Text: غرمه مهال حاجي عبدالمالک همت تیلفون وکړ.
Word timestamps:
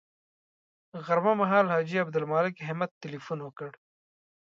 غرمه 1.05 1.33
مهال 1.41 1.65
حاجي 1.73 1.97
عبدالمالک 2.03 2.55
همت 2.67 2.91
تیلفون 3.01 3.39
وکړ. 3.43 3.69